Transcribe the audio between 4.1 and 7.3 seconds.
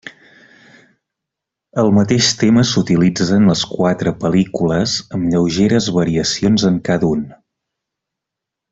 pel·lícules amb lleugeres variacions en cada un.